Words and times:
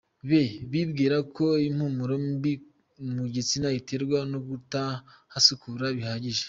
be, 0.27 0.41
bibwira 0.71 1.17
ko 1.35 1.45
impumuro 1.67 2.15
mbi 2.29 2.53
mu 3.15 3.23
gitsina 3.33 3.67
iterwa 3.79 4.19
no 4.31 4.39
kutahasukura 4.47 5.85
bihagije. 5.97 6.39